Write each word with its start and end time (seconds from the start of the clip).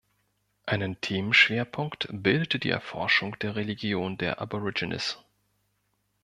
Einen 0.65 0.99
Themenschwerpunkt 0.99 2.07
bildete 2.11 2.57
die 2.57 2.71
Erforschung 2.71 3.37
der 3.37 3.55
Religion 3.55 4.17
der 4.17 4.41
Aborigines. 4.41 5.19